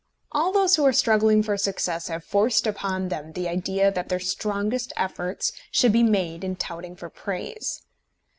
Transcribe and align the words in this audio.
All 0.31 0.51
those 0.51 0.77
who 0.77 0.85
are 0.87 0.93
struggling 0.93 1.43
for 1.43 1.55
success 1.57 2.07
have 2.07 2.23
forced 2.23 2.65
upon 2.65 3.09
them 3.09 3.33
the 3.33 3.47
idea 3.47 3.91
that 3.91 4.09
their 4.09 4.19
strongest 4.19 4.91
efforts 4.97 5.51
should 5.69 5.91
be 5.91 6.01
made 6.01 6.43
in 6.43 6.55
touting 6.55 6.95
for 6.95 7.07
praise. 7.11 7.83